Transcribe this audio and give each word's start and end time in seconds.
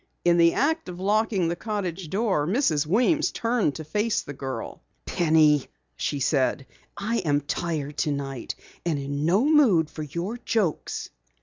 In 0.25 0.37
the 0.37 0.55
act 0.55 0.89
of 0.89 0.99
locking 0.99 1.47
the 1.47 1.55
cottage 1.55 2.09
door, 2.09 2.47
Mrs. 2.47 2.87
Weems 2.87 3.31
turned 3.31 3.75
to 3.75 3.83
face 3.83 4.23
the 4.23 4.33
girl. 4.33 4.81
"Penny," 5.05 5.67
she 5.95 6.19
said, 6.19 6.65
"I 6.97 7.19
am 7.19 7.41
tired 7.41 7.97
tonight 7.99 8.55
and 8.83 8.97
in 8.97 9.25
no 9.27 9.45
mood 9.45 9.91
for 9.91 10.01
your 10.01 10.39
jokes." 10.39 11.11